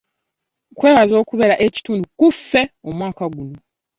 Nkwebaza 0.71 1.15
okubeera 1.23 1.55
ekitundu 1.65 2.05
ku 2.17 2.27
ffe 2.35 2.61
omwaka 2.89 3.25
guno. 3.35 3.57